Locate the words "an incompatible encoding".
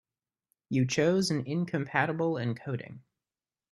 1.29-3.01